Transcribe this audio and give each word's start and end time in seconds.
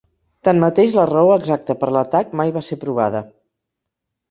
Tanmateix 0.47 0.95
la 0.99 1.03
raó 1.09 1.35
exacta 1.35 1.77
per 1.83 1.91
l'atac 1.97 2.35
mai 2.41 2.57
va 2.59 2.65
ser 2.71 2.81
provada. 2.87 3.25